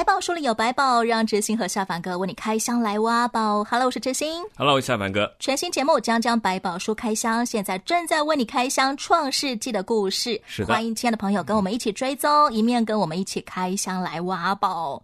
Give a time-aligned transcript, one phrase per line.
[0.00, 3.62] 百宝书里有百宝，让知心和下凡哥为你开箱来挖宝。
[3.64, 4.42] Hello，我是知心。
[4.56, 5.30] Hello，下凡哥。
[5.38, 10.40] 全新节目将将百宝书开箱，现在正在为你开箱《创世纪》的故事。
[10.46, 10.72] 是的。
[10.72, 15.02] 欢迎亲爱的朋友跟我们一起追踪，一面跟我们一起开箱来挖宝。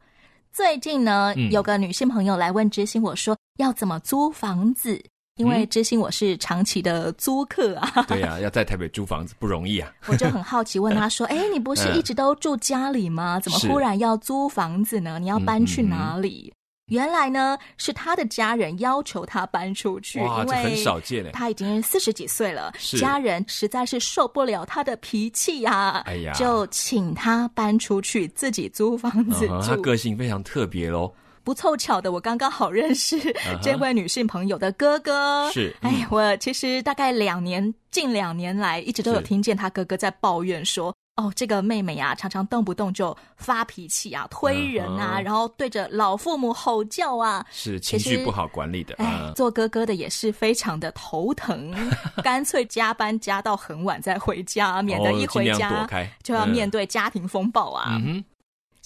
[0.50, 5.04] 最近呢，嗯、有个女性朋友来问知心，我说要怎么租房子。
[5.36, 9.92] 因为知心我是长期的租客啊， 对呀、啊，要在台北租房子不容易啊。
[10.08, 13.38] 我就很好奇问他说：“哎，你不是一直都住家里吗？
[13.44, 15.18] 怎么忽然要租房子呢？
[15.18, 16.52] 你要搬去哪里？”
[16.86, 21.30] 原来呢，是他的家人要求他搬出去，哇，因为很少见嘞。
[21.32, 29.60] 他已经四十几岁了，家人实在是受不了他的脾气呀，哎呀，就请他搬出去自己租房子住。
[29.62, 31.12] 他个性非常特别喽。
[31.46, 33.16] 不凑巧的，我刚刚好认识
[33.62, 35.48] 这位女性朋友的哥哥。
[35.52, 48.96] 是，哎，我其实大概两年，近两年来一直都有听见他哥哥在抱怨说，哦，这个妹妹啊，常常动不动就发脾气啊，推人啊，然后对着老父母吼叫啊，是情绪不好管理的。
[48.96, 51.72] 哎，做哥哥的也是非常的头疼，
[52.24, 55.88] 干脆加班加到很晚再回家， 免得一回家
[56.24, 58.02] 就要面对家庭风暴啊。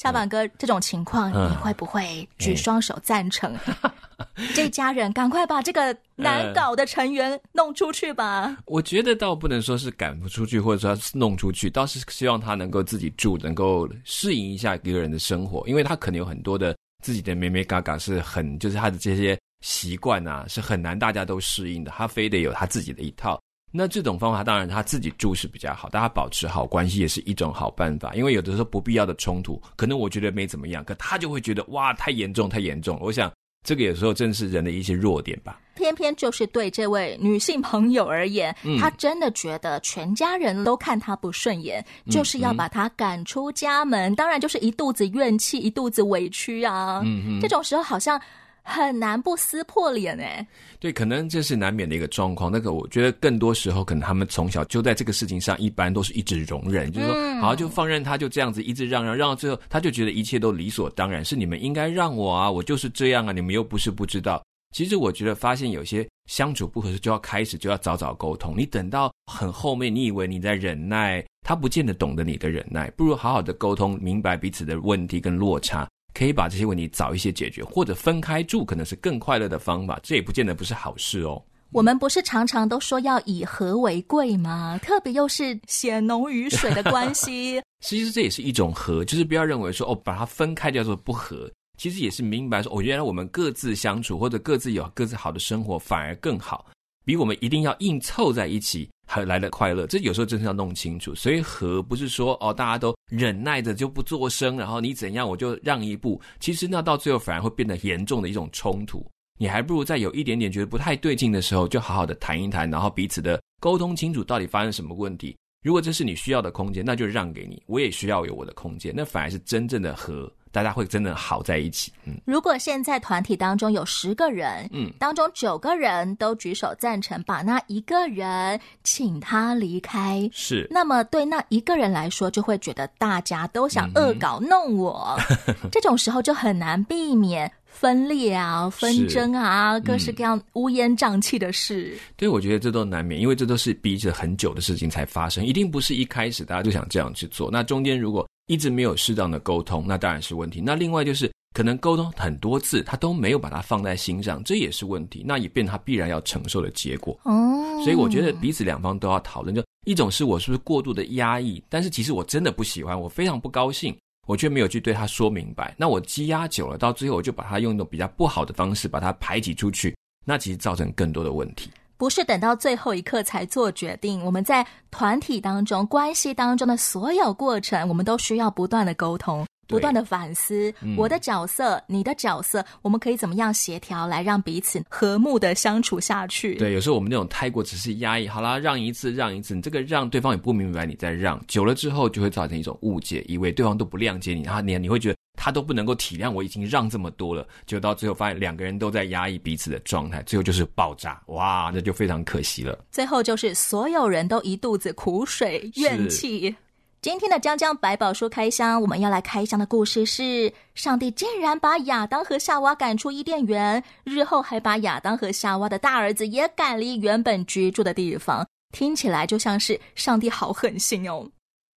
[0.01, 3.55] 下板哥，这种情况你会不会举双手赞成？
[3.67, 8.45] 嗯、 这家人赶快把这个难搞的成员弄出去吧。
[8.45, 23.39] 呃、我觉得倒不能说是赶不出去，或者说是弄出去，倒是希望他能够自己住，能够适应一下一个人的生活，因为他可能有很多的自己的咩咩嘎嘎是很，就是他的这些习惯啊，是很难大家都适应的，他非得有他自己的一套。
[23.73, 28.13] 那这种方法当然他自己住是比较好，大家保持好关系也是一种好办法。
[28.15, 32.99] 因为有的时候不必要的冲突，可能我觉得没怎么样，可他就会觉得哇，太严重，太严重。
[33.01, 33.31] 我想
[33.65, 35.61] 这个有时候正是人的一些弱点吧。
[35.77, 44.13] 偏偏就是对这位女性朋友而言，嗯、她真的觉得全家人都看她不顺眼，嗯、就是要把她赶出家门。
[44.13, 47.01] 嗯、当然就是一肚子怨气，一肚子委屈啊。
[47.05, 48.21] 嗯哼这种时候好像。
[48.63, 50.47] 很难不撕破脸哎，
[50.79, 52.51] 对，可能这是难免的一个状况。
[52.53, 64.43] 那个，我觉得更多时候，可能他们从小就在这个事情上，一般都是一直容忍，就是说，好，就放任他，就这样子一直让让让到最后，他就觉得一切都理所当然，是你们应该让我啊，我就是这样啊，你们又不是不知道。
[64.73, 68.55] 其实我觉得，发现有些相处不合适，就要开始就要早早沟通。
[68.57, 75.89] 你等到很后面，你以为你在忍耐，他不见得懂得你的忍耐，不如好好的沟通，明白彼此的问题跟落差。
[76.15, 79.99] 可以把这些问题早一些解决，或者分开住，可能是更快乐的方法。
[80.03, 81.43] 这也不见得不是好事哦。
[81.73, 84.79] 我们不是常常都说要以和为贵吗？
[84.83, 87.63] 特别又是血浓于水的关系。
[87.85, 91.51] 其实这也是一种和，就是不要认为说哦，把它分开叫做不和。
[91.79, 96.67] 其实也是明白说，哦，原来我们各自相处，或者各自有各自好的生活，反而更好。
[97.05, 101.13] 比我们一定要硬凑在一起还来的快乐，这有时候真是要弄清楚。
[101.17, 106.21] 所以和不是说哦，大家都忍耐着就不作声，然后你怎样我就让一步。
[106.39, 109.05] 其实那到最后反而会变得严重的一种冲突。
[109.37, 115.37] 你还不如在有一点点觉得不太对劲的时候，就好好的谈一谈，然后彼此的沟通清楚到底发生什么问题。
[115.65, 120.33] 如果这是你需要的空间，那就让给你，我也需要有我的空间，那反而是真正的和。
[120.53, 121.93] 大家会真的好在一起。
[122.05, 135.17] 嗯，如果现在团体当中有十个人，嗯，当中九个人都举手赞成把那一个人请他离开，是，那么对那一个人来说，就会觉得大家都想恶搞弄我，
[135.47, 141.97] 嗯、 这种时候就很难避免分裂啊、纷争啊，各式各样乌烟瘴气的事。
[142.17, 147.49] 对，我觉得这都难免，因为这都是逼着很久的事情才发生，一定不是一开始大家就想这样去做。
[147.51, 150.61] 那中间如果一直没有适当的沟通，那当然是问题。
[150.61, 155.25] 那另外就是可能沟通很多次，他都没有把它放在心上，这也是问题。
[155.25, 157.19] 那也变他必然要承受的结果。
[157.23, 159.55] 哦，所以我觉得彼此两方都要讨论。
[159.55, 163.97] 就一种是我是不是过度的压抑，但是其实我真的不喜欢，我非常不高兴，
[164.31, 165.75] 我却没有去对他说明白。
[165.77, 171.69] 那我积压久了，到最后我就把他用一种比较不好的方式把他排挤出去，那其实造成更多的问题。
[171.97, 180.73] 不是等到最后一刻才做决定，我们在团体当中、关系当中的所有过程，我们都需要不断的沟通、不断的反思。
[180.83, 186.57] 嗯、我的角色、你的角色，我们可以怎么样协调来让彼此和睦的相处下去？
[186.57, 195.17] 对，有时候我们那种太过只是压抑，好啦，让一次，让一次，你这个让对方也不明白你在让，久了之后就会造成一种误解，以为对方都不谅解你，然后你你会觉得。
[195.43, 202.79] 他都不能够体谅我已经让这么多了，就到最后发现两个人都在压抑彼此的状态，最后就是爆炸，哇，那就非常可惜了。
[202.91, 206.55] 最后就是所有人都一肚子苦水怨气。
[207.03, 221.27] 今天的江江百宝书开箱，我们要来开箱的故事是：上帝竟然把亚当和夏娃赶出伊甸园，日后还把亚当和夏娃的大儿子也赶离原本居住的地方，听起来就像是上帝好狠心哦。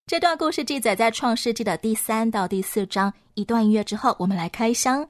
[0.08, 3.14] 这段故事记载在创世纪的第三到第四章。
[3.36, 5.08] 一段音乐之后，我们来开箱。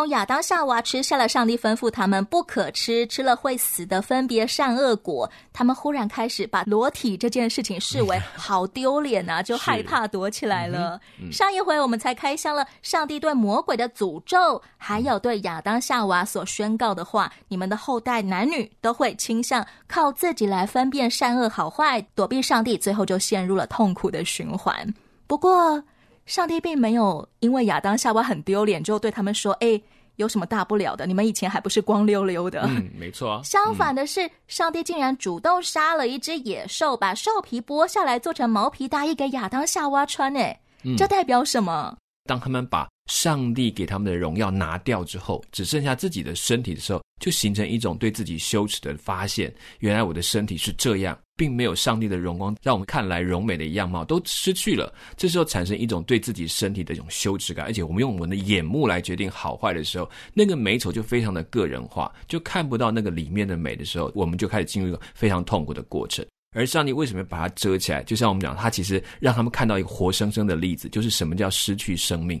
[0.00, 10.98] 从亚当夏娃吃下了上帝吩咐他们不可吃，吃了会死的分别善恶果，他们忽然开始把裸体这件事情视为 好丢脸啊，就害怕躲起来了。
[11.30, 24.94] 上一回我们才开箱了上帝对魔鬼的诅咒，还有对亚当夏娃所宣告的话：你们的后代男女都会倾向靠自己来分辨善恶好坏，躲避上帝，最后就陷入了痛苦的循环。
[25.26, 25.84] 不过，
[26.30, 29.82] 上帝并没有因为亚当夏娃很丢脸，就对他们说：“哎，
[30.14, 31.04] 有什么大不了的？
[31.04, 33.40] 你们以前还不是光溜溜的？”嗯，没错啊。
[33.44, 40.32] 相反的是，嗯、上帝竟然主动杀了一只野兽，把兽皮剥下来做成毛皮大衣给亚当夏娃穿。
[40.36, 40.56] 哎，
[40.96, 41.96] 这代表什么？
[42.28, 49.52] 当他们把上帝给他们的荣耀拿掉之后，只剩下自己的身体的时候，就形成一种对自己羞耻的发现。
[49.80, 54.94] 原来我的身体是这样，并没有上帝的荣光，让我们看来荣美的样貌都失去了。
[55.16, 66.24] 这时候产生一种对自己身体的一种羞耻感，而且我们用我们的眼目来决定好坏的时候，那个美丑就非常的个人化，就看不到那个里面的美的时候，我们就开始进入一个非常痛苦的过程。
[66.52, 68.04] 而上帝为什么要把它遮起来？
[68.04, 72.40] 就像我们讲，他其实让他们看到一个活生生的例子，就是什么叫失去生命。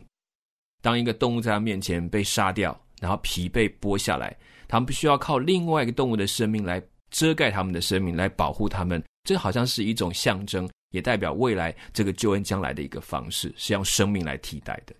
[0.80, 4.36] 当一个动物在他面前被杀掉，然后皮被剥下来，
[4.68, 9.02] 他们必须要靠另外一个动物的生命来遮盖他们的生命，来保护他们。
[9.28, 14.94] 这好像是一种象征，也代表未来这个救恩将来的一个方式，是用生命来替代的。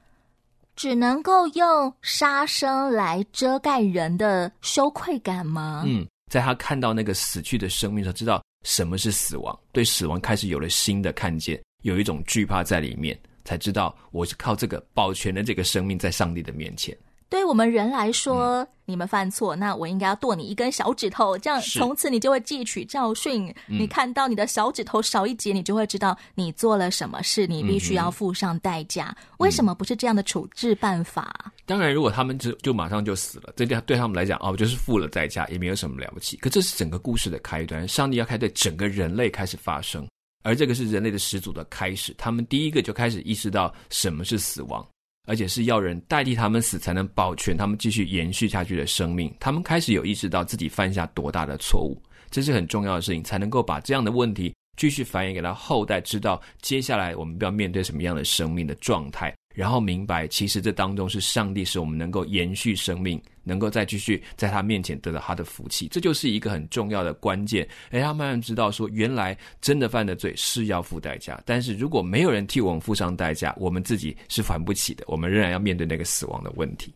[0.77, 5.83] 只能够用杀生来遮盖人的羞愧感吗？
[5.87, 13.19] 嗯，在他看到那个死去的生命时，知道什么是死亡，对死亡开始有了新的看见，有一种惧怕在里面。
[13.44, 16.96] 才知道我是靠这个保全的这个生命在上帝的面前。
[17.28, 23.48] 对我们人来说，嗯、你们犯错，那我应该要剁你一根小指头，这样从此你就会汲取教训。
[23.69, 29.16] 嗯、你看到你的小指头少一截，你就会知道你做了什么事，你必须要付上代价。
[29.16, 31.52] 嗯、为什么不是这样的处置办法？
[31.66, 36.37] 当然，如果他们就就马上就死了，这对对他们来讲，哦，就是付了代价，也没有什么了不起。
[36.38, 40.04] 可这是整个故事的开端，上帝要开始对整个人类开始发声。
[40.42, 44.87] 而这个是人类的始祖的开始，他们第一个就开始意识到什么是死亡，
[45.26, 49.34] 而且是要人代替他们死，才能保全他们继续延续下去的生命。
[49.38, 59.34] 他们开始有意识到自己犯下多大的错误，这是很重要的事情，才能够把这样的问题继续繁衍给他后代，知道接下来我们要面对什么样的生命的状态。
[59.52, 67.69] 然后明白，其实这当中是上帝使我们能够延续生命，能够再继续在他面前得到他的福气，这就是一个很重要的关键。
[67.91, 76.94] 哎，他慢慢知道说，原来真的犯的罪是要付代价，但是如果没有人替我们付上代价，我们自己是还不起的，我们仍然要面对那个死亡的问题。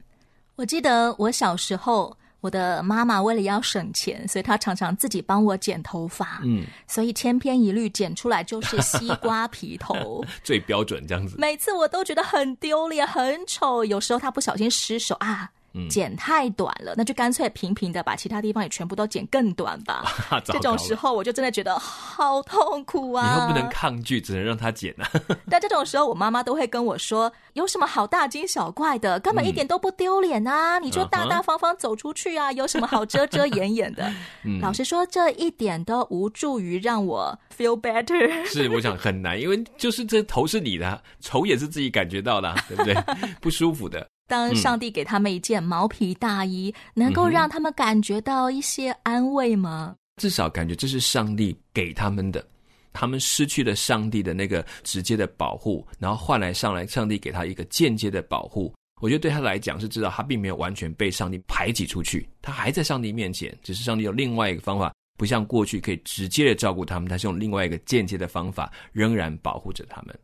[0.57, 2.17] 我记得我小时候。
[2.45, 6.43] 我的妈妈为了要省钱，所以她常常自己帮我剪头发。
[6.45, 11.37] 嗯，所以千篇一律剪出来就是西瓜皮头， 最标准这样子。
[11.39, 13.83] 每次我都觉得很丢脸、很丑。
[13.83, 15.51] 有时候她不小心失手啊。
[15.89, 20.05] 剪太短了，那就干脆平平的把其他地方也全部都剪更短吧。
[20.45, 23.35] 这种时候我就真的觉得好痛苦啊！
[23.35, 25.11] 你又不能抗拒，只能让他剪啊。
[25.51, 29.19] 但这种时候，我妈妈都会跟我说：“有什么好大惊小怪的？
[29.21, 30.79] 根本一点都不丢脸啊！
[30.79, 34.13] 你就大大方方走出去啊，有什么好遮遮掩掩的？”
[34.63, 38.45] 老实说，这一点都无助于让我 feel better。
[38.47, 42.95] 是，我想很难，因为就是这头是你的，丑也是自己感觉到的，对不对？
[43.41, 44.07] 不舒服的。
[44.27, 49.95] 当上帝给他们一件毛皮大衣，嗯、能够让他们感觉到一些安慰吗？
[50.17, 52.45] 至少感觉这是上帝给他们的。
[52.93, 58.73] 他们失去了上帝的那个直接的保护，然后换来上来上帝给他一个间接的保护。
[59.03, 70.17] 我觉得对他来讲是知道他并没有完全被上帝排挤出去，他还在上帝面前，只是上帝有另外一个方法，不像过去可以直接的照顾他们，他是用另外一个间接的方法，仍然保护着他们。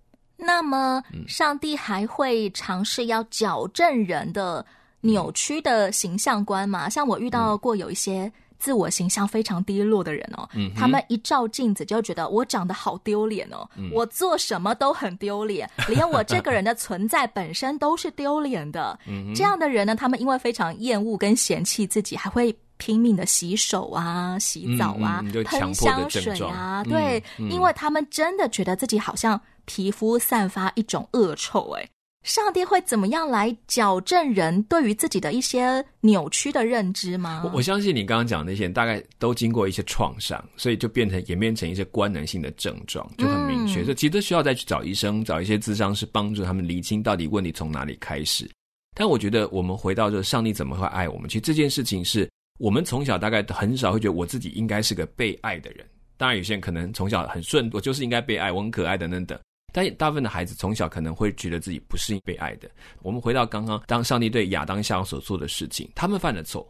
[0.43, 4.65] 那么，上帝还会尝试要矫正人的
[5.01, 6.89] 扭曲的形象观吗？
[6.89, 18.99] 像我遇到过有一些自我形象非常低落的人哦，嗯、他们一照镜子就觉得我长得好丢脸哦，嗯、我做什么都很丢脸， 连我这个人的存在本身都是丢脸的。
[19.07, 29.41] 嗯、这样的人呢，他们因为非常厌恶跟嫌弃自己，还会拼命的洗手啊、洗澡啊、喷、嗯、香水啊，对，嗯、因为他们真的觉得自己好像
[29.73, 31.89] 皮肤散发一种恶臭，哎。
[32.25, 37.43] 上帝会怎么样来矫正人对于自己的一些扭曲的认知吗？
[37.45, 43.81] 我，我相信你刚刚讲的那些大概都经过一些创伤，所以就变成演变成一些官能性的症状，就很明确。
[43.81, 48.51] 嗯、所以其实都需要再去找医生，找一些咨商是帮助他们厘清到底问题从哪里开始。
[48.95, 51.29] 但我觉得我们回到这上帝怎么会爱我们？
[51.29, 55.87] 其实这件事情是我们从小大概很少会觉得我自己应该是个被爱的人。
[56.19, 59.39] 当然有些人可能从小很顺，我就是应该被爱，我很可爱等等等。
[59.73, 62.69] 但大部分的孩子从小可能会觉得自己不是被爱的。
[63.03, 66.67] 我们回到刚刚，当上帝对亚当夏娃所做的事情，他们犯了错，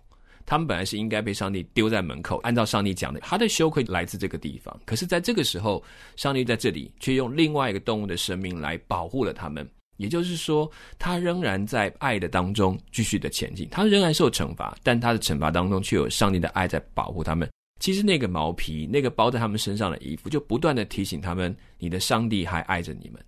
[0.47, 2.39] 他们本来是应该被上帝丢在门口。
[2.39, 4.79] 按照上帝讲的，他的羞愧来自这个地方。
[4.85, 5.83] 可是，在这个时候，
[6.17, 9.69] 上帝在这里却用另外一个动物的生命来保护了他们。
[9.97, 17.47] 也就是说，他仍然在爱的当中继续的前进，他仍然受惩罚，但他的惩罚当中却有上帝的爱在保护他们。
[17.81, 23.21] 其实那个毛皮，那个包在他们身上的衣服，就不断的提醒他们：你的上帝还爱着你们，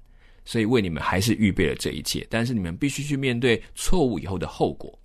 [0.44, 2.24] 所以为你们还是预备了这一切。
[2.28, 4.96] 但是你们必须去面对错误以后的后果。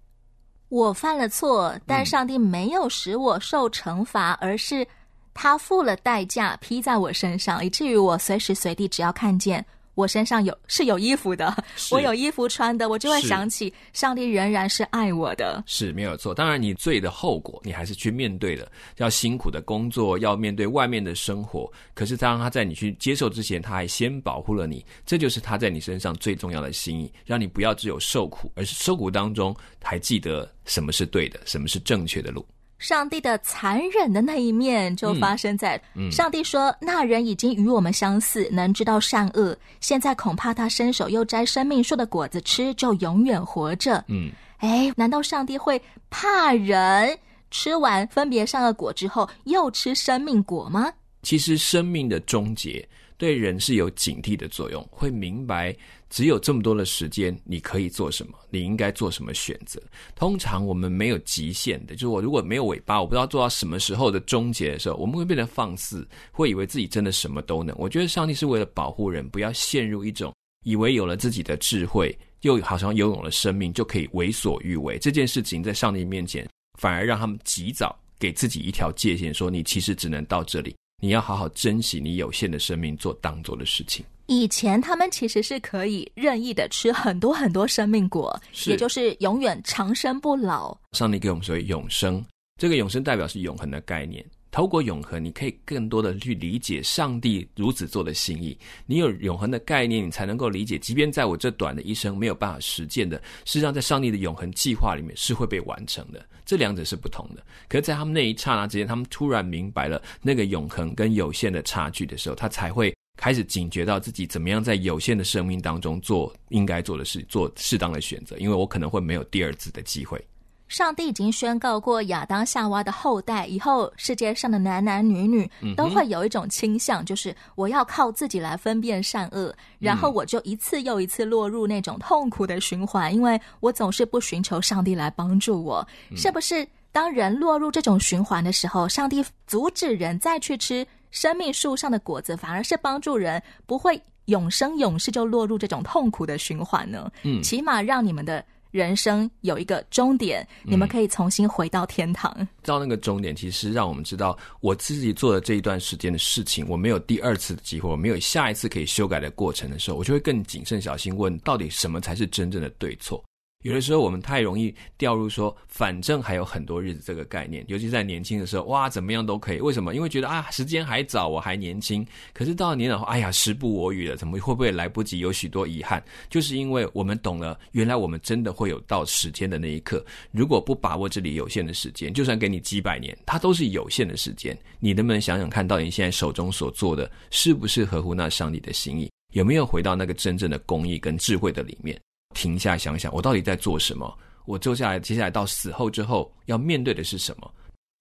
[0.69, 4.85] 我犯了错，但上帝没有使我受惩罚，而是
[5.33, 9.65] 他付了代价披在我身上，以至于我随时随地只要看见。
[9.97, 11.51] 我身上有 是有衣服的，
[11.89, 16.35] 我有衣服穿的，我就会想起上帝仍然是爱我的，是没有错。
[16.35, 21.69] 当然，你罪的后果，你还是去面对的，要辛苦的工作，要面对外面的生活。
[21.95, 32.45] 可是，当他在你去接受之前，他还先保护了你，这就是他在你身上最重要的心意，让你不要只有受苦，而是受苦当中还记得什么是对的，什么是正确的路。
[32.79, 35.81] 上帝的残忍的那一面就发生在
[36.11, 39.57] 上帝说：“嗯嗯、那人已经与我们相似，能知道善恶。
[39.79, 47.17] 现在恐怕他伸手又摘生命树的果子吃，就永远活着。”嗯，哎，难道上帝会怕人
[47.49, 50.93] 吃完分别善恶果之后又吃生命果吗？
[51.23, 55.75] 其实，生命的终结对人是有警惕的作用，会明白。
[56.09, 58.33] 只有这么多的时间，你可以做什么？
[58.49, 59.81] 你应该做什么选择？
[60.15, 67.75] 通常我们没有极限的，就是我如果没有尾巴，我不知道做到什么时候的终结的时候，我们会变得放肆，会以为自己真的什么都能。
[67.77, 70.33] 我觉得上帝是为了保护人，不要陷入一种
[70.63, 74.97] 以为有了自己的智慧，又好像拥有了生命，就可以为所欲为。
[74.97, 76.47] 这件事情在上帝面前，
[76.79, 84.05] 反而让他们及早给自己一条界限，说你其实只能到这里，你要好好珍惜你有限的生命，做当做的事情。
[84.27, 90.77] 以前他们其实是可以任意的吃很多很多生命果，也就是永远长生不老。
[90.91, 92.23] 上帝给我们所谓永生，
[92.59, 94.23] 这个永生代表是永恒的概念。
[94.51, 98.57] 透过永恒，你可以更多的去理解上帝如此做的心意。
[98.85, 106.25] 你有永恒的概念，你才能够理解，即便在我这短的一生没有办法实践的，事实际上在上帝的永恒计划里面是会被完成的。
[106.45, 107.41] 这两者是不同的。
[107.69, 112.93] 可是，在他们那一刹那之间，他们突然明白了那个永恒跟有限的差距的时候，他才会。
[113.17, 120.23] 开始警觉到自己怎么样在有限的生命当中做应该做的事，做适当的选择，因为我可能会没有第二次的机会。
[120.69, 135.87] 上帝已经宣告过，亚当夏娃的后代以后，世界上的男男女女都会有一种倾向，就是我要靠自己来分辨善恶，然后我就一次又一次落入那种痛苦的循环，因为我总是不寻求上帝来帮助我。
[136.17, 136.67] 是不是？
[136.91, 140.85] 当人落入这种循环的时候，上帝阻止人再去吃。
[141.17, 147.11] 生命树上的果子反而是帮助人不会永生永世就落入这种痛苦的循环呢。
[147.23, 152.47] 嗯，起码让你们的人生有一个终点，嗯、你们可以重新回到天堂。
[152.61, 163.23] 到那个终点，其实让我们知道我自己做的这一段时间的事情，我没有第二次的机会，我没有下一次可以修改的过程的时候，我就会更谨慎小心问，到底什么才是真正的对错。
[163.67, 169.59] 有的时候我们太容易掉入说，反正还有很多日子这个概念，尤其在年轻的时候，哇，怎么样都可以。
[169.59, 169.93] 为什么？
[169.93, 172.07] 因为觉得啊，时间还早，我还年轻。
[172.33, 175.19] 可是到了年老后，哎呀，时不我与了，怎么会不会来不及？
[175.19, 180.01] 有许多遗憾，就是因为我们懂了，原来我们真的会有到时间的那一刻。
[180.31, 184.57] 如果不把握这里有限的时间，就算给你几百年，它都是有限的时间。
[184.79, 189.11] 你能不能想想看，到你现在手中所做的，是不是合乎那上帝的心意？
[189.33, 191.99] 有没有回到那个真正的公义跟智慧的里面？
[192.37, 194.15] 停下想想，我到底在做什么？
[194.45, 197.51] 我接下来，接下来到死后之后要面对的是什么？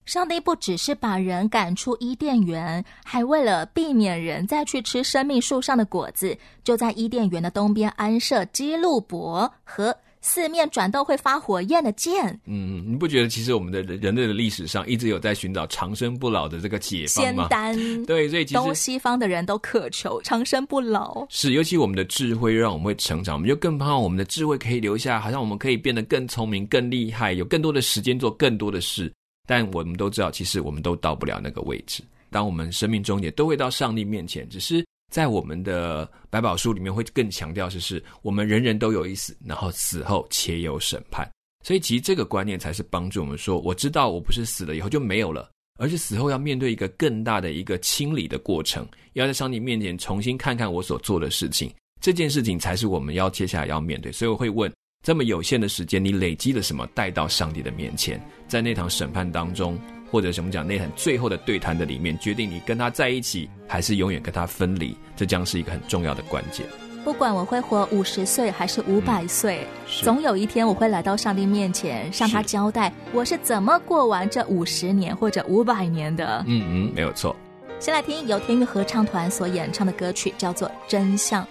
[0.05, 9.93] 上帝不只是把人赶出伊甸园，还为了避免人再去吃生命树上的果子，就在伊甸园的东边安设基路伯和
[10.27, 12.37] 四面转动会发火焰的剑。
[12.45, 17.43] 嗯，你不觉得其实我们的人类的历史上一直有在寻找长生不老的这个解方吗？
[17.43, 17.75] 仙丹。
[18.05, 21.25] 对，所以其实东西方的人都渴求长生不老。
[21.29, 29.09] 是，尤其我们的智慧让我们会成长，我们就更盼望我们的智慧可以留下，好像我们可以变得更聪明、更厉害，有更多的时间做更多的事。
[29.47, 32.03] 但我们都知道，其实我们都到不了那个位置。
[32.29, 41.29] 当我们生命终点都会到上帝面前，只是在我们的百宝书里面会更强调，就是我们人人都有一死，然后死后且有审判。
[41.63, 45.49] 所以其实这个观念才是帮助我们说，我知道我不是死了以后就没有了，
[45.79, 51.73] 而是死后要面对一个更大的一个清理的过程，要在上帝面前重新看看我所做的事情。
[52.01, 54.11] 这件事情才是我们要接下来要面对。
[54.11, 54.71] 所以我会问。
[55.03, 58.19] 这么有限的时间，你累积了什么带到上帝的面前？
[58.47, 64.97] 在那场审判当中，或者什么讲那很最后的对谈的里面，决定你跟他在一起，还是永远跟他分离？
[65.15, 66.65] 这将是一个很重要的关键。
[67.03, 76.43] 不管我会活五十岁还是五百岁，嗯，总有一天我会来到上帝面前，向他交代我是怎么过完这五十年或者五百年的。
[76.45, 77.33] 嗯嗯，没有错。
[77.79, 81.43] 先来听由天韵合唱团所演唱的歌曲，叫做《真相》。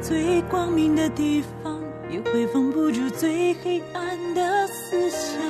[0.00, 1.78] 最光明的地方，
[2.10, 5.42] 也会封不住最黑暗的思想；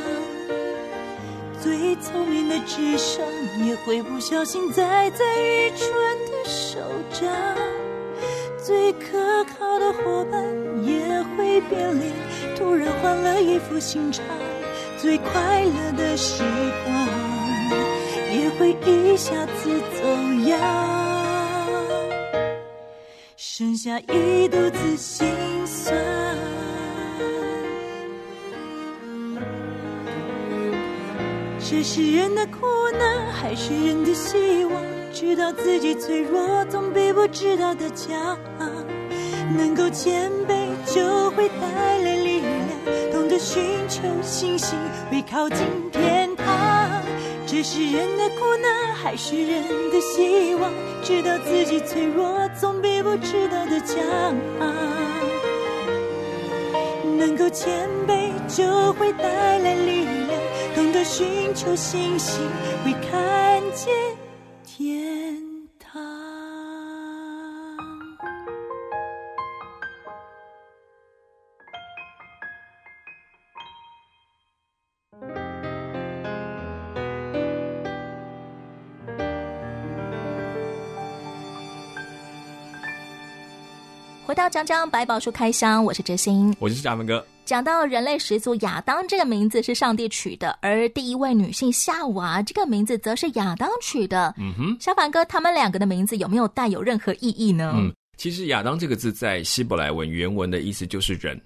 [1.62, 3.25] 最聪明的智商，
[3.65, 5.88] 也会不小心栽在愚蠢
[6.31, 6.79] 的手
[7.12, 7.29] 掌；
[8.65, 10.41] 最可靠的伙伴，
[10.85, 12.12] 也会变脸，
[12.57, 14.25] 突然换了一副心肠；
[14.99, 16.45] 最快乐的时
[16.85, 17.09] 光，
[18.33, 20.07] 也会一下子走
[20.49, 20.59] 样。
[23.37, 25.27] 剩下一肚子心
[25.67, 25.97] 酸，
[31.70, 32.66] 这是人的苦
[32.98, 34.82] 难，还是人的希望？
[35.12, 38.38] 知道自己脆弱，总比不知道的强。
[39.54, 40.54] 能够谦卑，
[40.87, 43.12] 就会带来力量。
[43.12, 44.78] 懂得寻求信心，
[45.10, 45.58] 会靠近
[45.92, 46.46] 天堂。
[47.46, 50.72] 这是人的苦难，还是人的希望？
[51.02, 54.34] 知道自己脆弱，总比不知道的强。
[57.18, 60.17] 能够谦卑，就会带来力量。
[60.99, 62.44] 懂得寻求星星，
[62.85, 63.94] 会看见
[64.64, 65.40] 天
[65.79, 66.03] 堂。
[84.27, 87.25] 回到张张百宝书开箱，我是哲欣，我是嘉文哥。
[87.48, 94.34] 讲到人类始祖亚当这个名字是上帝取的，而第一位女性夏娃这个名字则是亚当取的。
[94.37, 97.72] 嗯哼，小凡哥，他们两个的名字有没有带有任何意义呢？
[97.74, 101.40] 嗯，其实亚当这个字在希伯来文原文的意思就是人，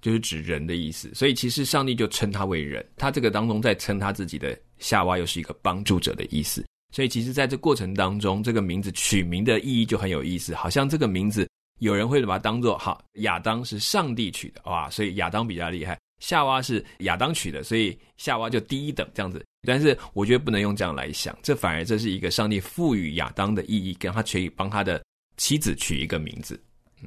[0.00, 2.82] 就是指人的意思，所以其实上帝就称他为人。
[2.96, 11.46] 他这个当中在称他自己的夏娃又是一个帮助者的意思，所以其实在这过程当中，这个名字取名的意义就很有意思，好像这个名字。
[11.82, 15.98] 有人会把它当做好，亚当是上帝取的哇，所以亚当比较厉害。
[16.20, 19.44] 夏娃是亚当取的，所以夏娃就低一等这样子。
[19.66, 25.02] 但是我觉得不能用这样来想，这反而这是一个上帝赋予亚当的意义，跟他可以帮他的
[25.36, 26.62] 妻子取一个名字。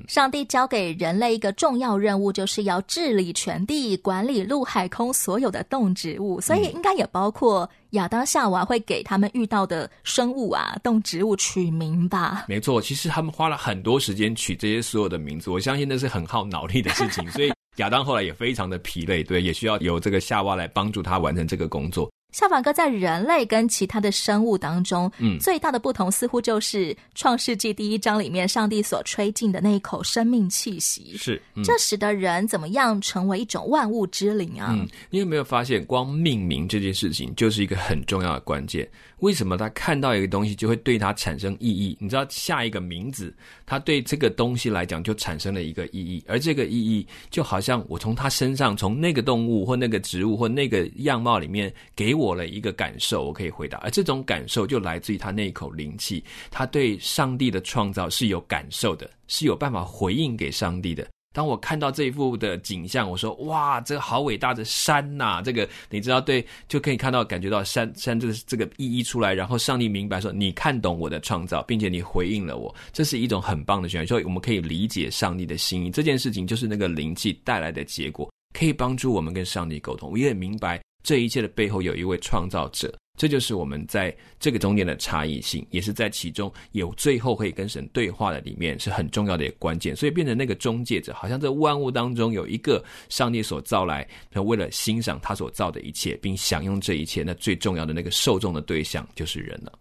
[0.08, 12.46] 上帝交给人类一个重要任务，就是要治理全地，管理陆海空所有的动植物，所以应该也包括亚当夏娃会给他们遇到的生物啊、动植物取名吧？
[12.48, 22.10] 没错，其实他们花了很多时间取这些所有的名字，我相信那是很耗脑力的事情，所以 亚当后来也非常的疲累，对，也需要有这个夏娃来帮助他完成这个工作。
[22.36, 34.68] 夏凡哥在人类跟其他的生物当中，嗯，最大的不同似乎就是《创世纪》第一章里面上帝所吹进的那一口生命气息，是、嗯、这使得人怎么样成为一种万物之灵啊？
[34.78, 38.86] 嗯，你有没有发现，光命名这件事情就是一个很重要的关键？
[39.20, 41.98] 为什么他看到一个东西就会对他产生意义？
[42.00, 43.34] 你知道，下一个名字，
[43.66, 52.36] 他对这个东西来讲就产生了一个意义，而这个意义就好像我从他身上，从那个动物或那个植物或那个样貌里面给我。
[52.36, 61.08] 了一个感受，我可以回答，而这种感受就来自于他那一口灵气，他对上帝的创造是有感受的，是有办法回应给上帝的。
[61.36, 69.34] 当我看到这一幅的景象，我说：“哇，这个好伟大的山呐、！”这个你知道，对，就可以看到、感觉到山山这个这个意义出来。
[69.34, 75.92] 然后上帝明白说：“你看懂我的创造，并且你回应了我，这是一种很棒的旋律。”所以我们可以理解上帝的心意。
[75.92, 80.10] 这件事情就是那个灵气带来的结果，可以帮助我们跟上帝沟通。
[80.10, 80.82] 我也明白。
[81.04, 89.96] 这一切的背后有一位创造者，这就是我们在这个中间的差异性，也是在其中有最后可以跟神对话的里面是很重要的一个关键。
[89.96, 99.72] 所以变成那个中介者，好像在万物当中有一个上帝所造来，那为了欣赏他所造的一切，并享用这一切，那最重要的那个受众的对象就是人了。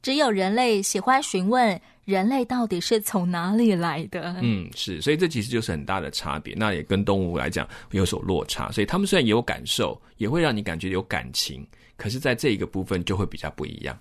[0.00, 4.36] 只有人类喜欢询问人类到底是从哪里来的。
[4.40, 6.54] 嗯，是，所以这其实就是很大的差别。
[6.56, 8.70] 那也跟动物来讲有所落差。
[8.70, 11.66] 所以他们虽然也有感受，也会让你感觉有感情。
[11.98, 13.98] 可是，在这一个部分就会比较不一样。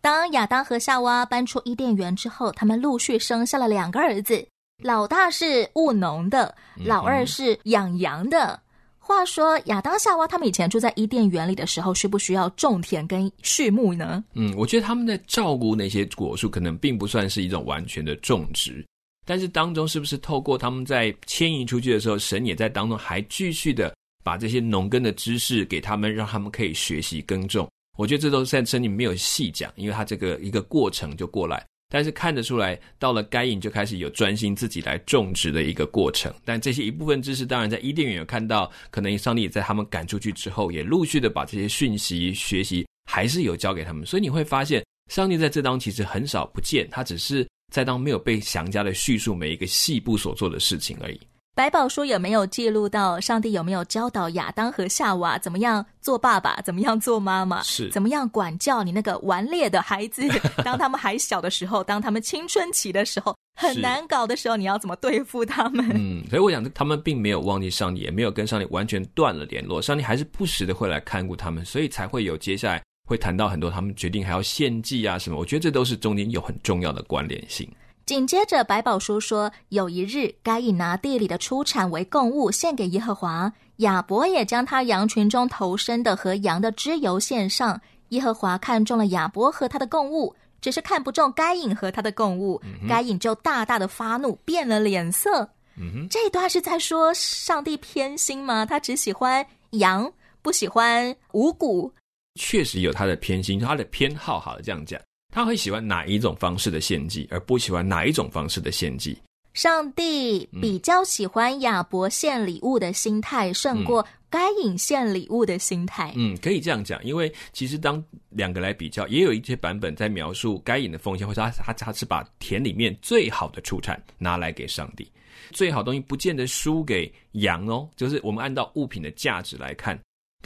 [0.00, 4.46] 当亚当和夏娃搬出伊甸园之后，他们陆续生下了两个儿子，
[4.82, 6.52] 老大是务农的，
[6.84, 8.52] 老二是养羊的。
[8.52, 8.60] 嗯、
[8.98, 14.22] 话说，亚当、夏娃他们以前住在伊甸园里的时候，需不需要种田跟畜牧呢？
[14.34, 18.84] 嗯，我觉得他们在照顾那些果树，可能并不算是一种完全的种植，
[19.24, 23.94] 但是当中是不是透过他们在迁移出去的时候，神也在当中还继续的。
[24.24, 27.68] 把这些农耕的知识给他们，让他们可以学习耕种。
[27.96, 31.64] 我觉得这都是在圣经没有细讲，因为他这个一个过程就过来。
[31.90, 36.30] 但是看得出来，到了该隐就开始有专心自己来种植的一个过程。
[36.44, 44.04] 但这些一部分知识，当然在伊甸园有看到，可能上帝也在他们赶出去之后，也陆续的把这些讯息学习还是有教给他们。
[44.04, 51.18] 所以你会发现，上帝在这当其实很少不见，他只是在当没有被详加的叙述每一个细部所做的事情而已。
[51.58, 60.22] 百宝书有没有记录到上帝有没有教导亚当和夏娃怎么样做爸爸，怎么样做妈妈，是怎么样管教你那个顽劣的孩子？
[60.62, 65.84] 当他们还小的时候，当他们青春期的时候，很难搞的时候，你要怎么对付他们？
[65.96, 75.36] 嗯，所以我想，他们并没有忘记上帝，也没有跟上帝完全断了联络，上帝还是不时的会来看顾他们，所以才会有接下来会谈到很多他们决定还要献祭啊什么。
[75.36, 77.68] 我觉得这都是中间有很重要的关联性。
[78.08, 87.78] 紧接着，百宝书说，有一日，该隐拿地里的出产为供物献给耶和华，亚伯也将他羊群中头生的和羊的脂油献上。
[88.08, 95.46] 耶和华看中了亚伯和他的供物，只是看不中该隐和他的供物，嗯、该隐就大大的发怒，变了脸色。
[95.76, 98.64] 嗯、这一段是在说上帝偏心吗？
[98.64, 101.92] 他只喜欢羊，不喜欢五谷？
[102.40, 104.40] 确实有他的偏心，他的偏好。
[104.40, 104.98] 好了，这样讲。
[105.38, 109.16] 他会喜欢哪一种方式的献祭，而不喜欢哪一种方式的献祭？
[109.54, 116.12] 上帝比较喜欢亚伯献礼物的心态，胜过该隐献礼物的心态。
[116.16, 125.08] 嗯，可以这样讲，因为其实当两个来比较，也有一些版本在描述该隐的奉献，或者他他他是把田里面最好的出产拿来给上帝，
[125.52, 129.96] 最好东西不见得输给羊哦，就是我们按照物品的价值来看。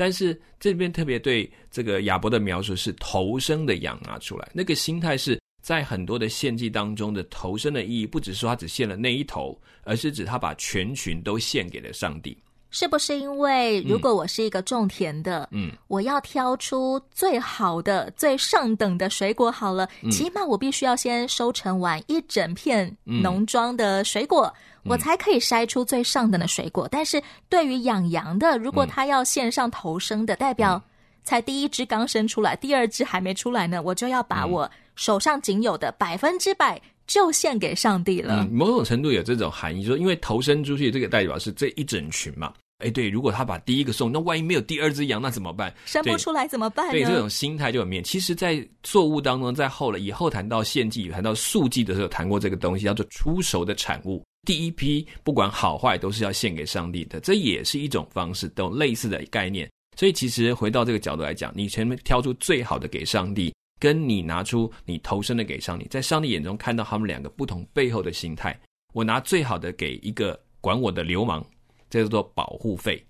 [0.03, 12.37] 但是这边特别对这个亚伯的描述是头生的羊拿出来，那个心态是在很多的献祭当中的头生的意义，不只是说他只献了那一头，而是指他把全群都献给了上帝。
[12.73, 24.53] 是不是因为如果我是一个种田的，嗯，我要挑出最好的、最上等的水果好了，嗯，起码我必须要先收成完一整片农庄的水果。
[24.57, 30.83] 嗯我才可以筛出最上等的水果，但是对于养羊的，如果他要献上头生的，代表
[31.25, 38.41] 才第一只刚生出来，第二只还没出来呢，我就要把我手上仅有的百分之百就献给上帝了。
[38.41, 42.53] 嗯，某种程度有这种含义，说因为头生出去这个代表是这一整群嘛。
[42.79, 45.73] 哎，对，如果他把第一个送，那万一没有第二只羊，那怎么办？
[45.85, 46.93] 生不出来怎么办呢？
[46.93, 48.03] 对，这种心态就很面。
[48.03, 54.21] 其实，在作物当中，在后来以后谈到献祭、谈到素祭的时候，谈过这个东西，叫做出熟的产物。
[54.45, 59.71] 第一批不管好坏都是要献给上帝的，这也是一种方式，都类似的概念。
[59.97, 68.59] 所以其实回到这个角度来讲，你前面挑出最好的给上帝，跟你拿出你投身的给上帝，在上帝眼中看到他们两个不同背后的心态。
[68.95, 71.45] 我拿最好的给一个管我的流氓，
[71.89, 73.05] 这叫做保护费，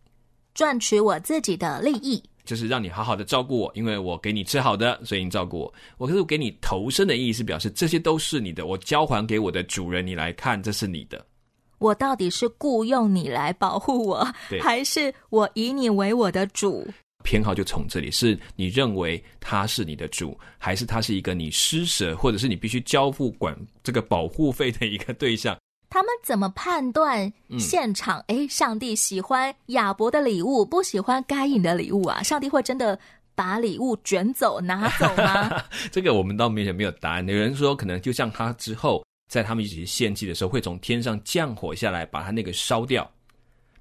[0.55, 2.23] 赚取我自己的利益。
[2.45, 5.75] 就是让你好好的照顾我，因为我给你吃好的，所以你照顾我。
[5.99, 11.25] 我可是给你投身的意义是，表示这些都是你的，我交还给我的主人，你来看，这是你的。
[11.79, 14.27] 我到底是雇佣你来保护我，
[14.61, 16.87] 还是我以你为我的主？
[17.25, 25.57] 偏好就从这里，是你认为他是你的主，还是他是一个你施舍，或者是你必须交付管这个保护费的一个对象？
[25.93, 28.19] 他们怎么判断现场？
[28.21, 32.23] 哎、嗯，上帝喜欢亚伯的礼物，不喜欢该隐的礼物啊？
[32.23, 32.99] 上帝会真的
[33.35, 35.63] 把礼物卷走拿走吗？
[35.93, 37.29] 这个我们倒没有没有答案。
[37.29, 43.07] 有人说，可能就像他之后，在他们一起献祭的时候，会从天上降火下来，把他那个烧掉，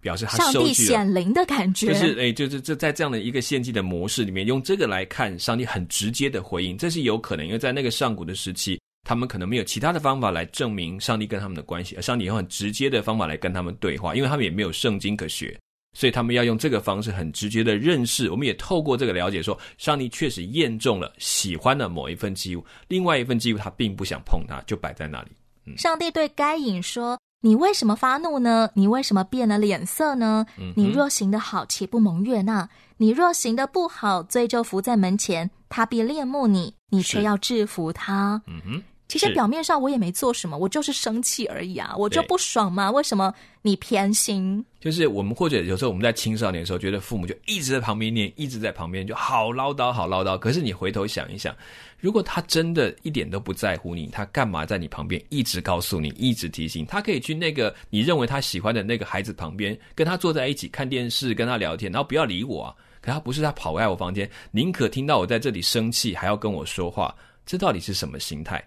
[0.01, 1.87] 表示他上帝显灵的感觉。
[1.87, 8.77] 就是哎，就是这在这样的一个献祭的模式里面，用这个来看，上帝很直接的回应，这是有可能，因为在那个上古的时期。
[9.03, 15.59] 他们可能没有其他的方法来证明上帝跟他们的关系，而上帝用很直接的方法来跟他们对话，因为他们也没有圣经可学，
[15.97, 18.29] 所以他们要用这个方式很直接的认识。
[18.29, 25.31] 我们也透过这个了解说，上帝确实验中了喜欢的某一份祭物，另外一份祭物他并不想碰它，就摆在那里。
[25.65, 28.69] 嗯，上帝对该隐说：“你为什么发怒呢？
[28.75, 30.45] 你为什么变了脸色呢？
[30.75, 32.69] 你若行得好，岂不蒙悦纳？
[32.97, 38.83] 你若行得不好，罪就伏在门前，他必恋慕你，你却要制服他。”嗯哼。
[39.11, 42.89] 其实表面上我也没做什么，我就是生气而已啊，我就不爽嘛。
[42.89, 44.63] 为什么你偏心？
[44.79, 50.39] 就是我们或者有时候我们在青少年的时候，觉得父母就一直在旁边念，一直在旁边就好唠叨，好唠叨。
[50.39, 51.53] 可是你回头想一想，
[51.99, 56.85] 如果他真的一点都不在乎你，他干嘛在你旁边一直告诉你，一直提醒？
[56.85, 62.75] 他可以去那个你认为他喜欢的那个孩子旁边，跟他坐在一起看电视，跟他聊天，然后不要理我啊。
[63.01, 67.13] 可他不是，他跑来我房间，宁可听到我在这里生气，还要跟我说话，
[67.45, 68.63] 这到底是什么心态？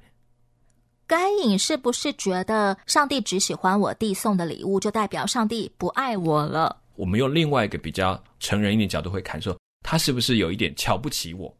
[1.06, 6.76] 该隐是不是觉得上帝只喜欢我弟送的礼物，就代表上帝不爱我了？
[6.96, 11.54] 我们用另外一个比较成人一点角度会看，说他是不是有一点瞧不起我？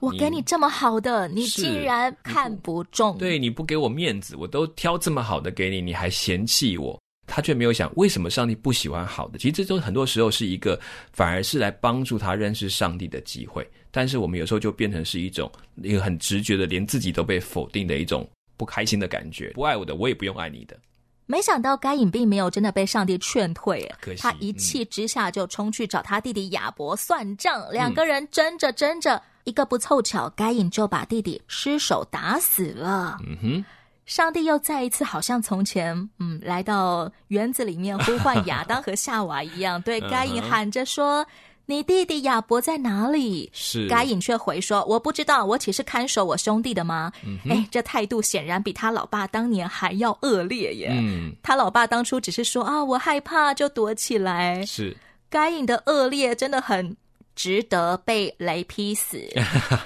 [0.00, 3.10] 我给你这么好的，你竟然看不中？
[3.10, 6.96] 你不，对，你不给我面子，我都挑这么好的给你，你还嫌弃我？
[7.26, 9.36] 他却没有想，为什么上帝不喜欢好的？
[9.38, 10.80] 其实这都很多时候是一个，
[11.12, 13.68] 反而是来帮助他认识上帝的机会。
[13.90, 15.50] 但是我们有时候就变成是一种
[15.82, 18.26] 一个很直觉的，连自己都被否定的一种。
[18.58, 20.76] 不开心的感觉，不爱我的，我也不用爱你的。
[21.24, 33.18] 没想到该隐并没有真的被上帝劝退，可惜，他一气之下就冲去找他弟弟亚伯算账，嗯、两个人争着争着，一个不凑巧，该隐就把弟弟失手打死了。
[33.26, 33.64] 嗯哼，
[34.06, 41.26] 上帝又再一次好像从前，嗯，来到园子里面呼唤亚当和夏娃一样，对 该隐喊着说。
[41.70, 43.50] 你弟弟亚伯在哪里？
[43.52, 47.12] 是该隐却回说：“我不知道，我岂是看守我兄弟的吗？”
[47.46, 50.88] 哎，这态度显然比他老爸当年还要恶劣耶。
[50.90, 54.64] 嗯，他老爸当初只是说啊，我害怕就躲起来。
[54.64, 54.96] 是
[55.28, 56.96] 该隐的恶劣真的很
[57.36, 59.22] 值得被雷劈死。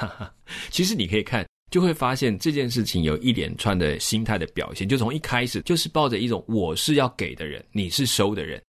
[0.70, 8.62] 其实你可以看，就会发现这件事情有一连串的心态的表现，就从一开始就是抱着一种我是要给的人，你是收的人。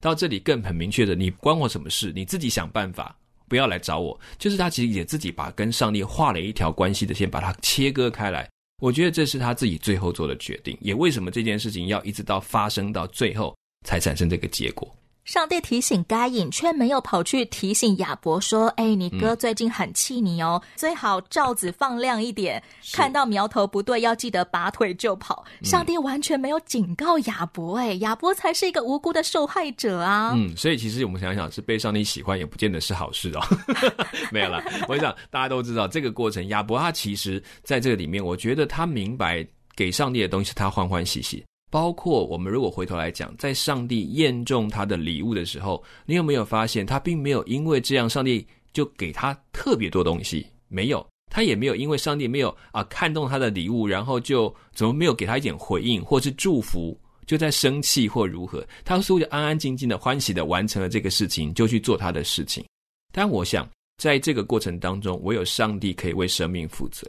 [0.00, 2.10] 到这里更很明确的，你关我什么事？
[2.14, 3.14] 你自己想办法，
[3.48, 4.18] 不要来找我。
[4.38, 8.48] 就是他其实也自己把跟上帝画了一条关系的线，把它切割开来。
[8.80, 13.54] 我觉得这是他自己最后做的决定，也为什么这件事情要一直到发生到最后
[13.86, 14.90] 才产生这个结果。
[15.30, 22.60] 上帝提醒该隐，却没有跑去提醒亚伯说：“哎，你哥最近很气你哦，嗯、最好罩子放亮一点，
[22.92, 25.44] 看到苗头不对，要记得拔腿就跑。
[25.60, 30.32] 嗯”上帝完全没有警告亚伯，哎，亚伯才是一个无辜的受害者啊！
[30.34, 33.40] 嗯，所以其实我们想想，是被上帝喜欢，也不见得是好事哦。
[34.32, 41.44] 没有了，我想大家都知道这个过程，亚伯他其实在这个里面，我觉得他明白给上帝的东西，他欢欢喜喜。
[41.70, 50.44] 包括我们如果回头来讲，在上帝验中他的礼物的时候，你有没有发现他并没有因为这样，上帝就给他特别多东西？
[50.68, 58.66] 没有，他也没有因为上帝没有啊看中他的礼物，然后就怎么没有给他一点回应或是祝福，就在生气或如何？
[58.84, 62.64] 他似乎就安安静静的、欢喜的完成了这个事情，就去做他的事情。
[63.12, 67.06] 但我想，在这个过程当中，唯有上帝可以为生命负责。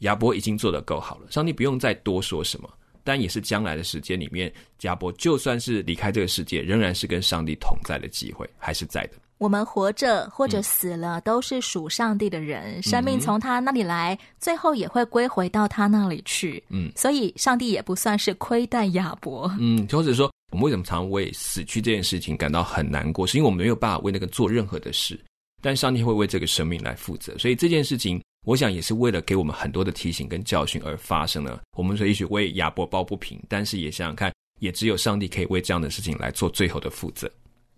[0.00, 2.68] 亚伯已经做得够好了，上帝不用再多说什么。
[3.06, 9.12] 但也是将来的时间里面，亚伯就算是离开这个世界，仍然是跟上帝同在的机会还是在的。
[9.38, 16.60] 我们活着或者死了，嗯、都是属上帝的人，生命从他那里来，嗯、最后也会归回到他那里去。
[16.68, 19.48] 嗯，所以上帝也不算是亏待亚伯。
[19.60, 23.24] 嗯，或者说，我们为什么常为死去这件事情感到很难过？
[23.24, 25.16] 是因为我们没有办法为那个做任何的事，
[25.62, 27.38] 但上帝会为这个生命来负责。
[27.38, 28.20] 所以这件事情。
[28.46, 31.60] 我想也是为了给我们很多的提醒跟教训而发生的。
[31.76, 37.28] 我们说也许为亚伯抱不平，但是也想想看，也只有上帝可以为这样的事情来做最后的负责。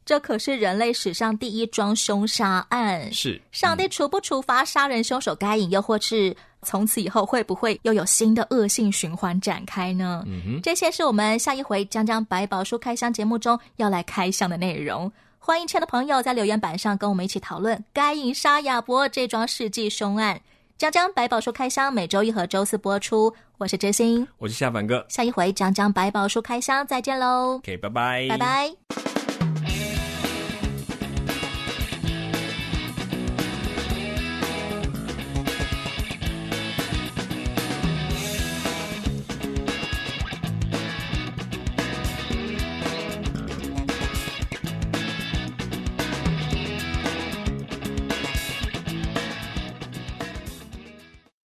[0.05, 3.11] 这可是人类史上第一桩凶杀案。
[3.11, 10.23] 是，嗯、上帝处不处罚杀人凶手该隐，又或是从此以后会不会又有新的恶性循环展开呢？
[10.27, 15.11] 嗯哼，这些是我们下一回将将百宝书开箱节目中要来开箱的内容。
[15.39, 20.39] 欢迎亲爱的朋友在留言板上跟我们一起讨论该隐杀亚伯这桩世纪凶案。
[20.79, 23.35] 将将百宝书开箱，每周一和周四播出。
[23.59, 25.05] 我是真心，我是夏凡哥。
[25.09, 27.57] 下一回江江百宝书开箱，再见喽。
[27.57, 29.18] OK，拜拜，拜拜。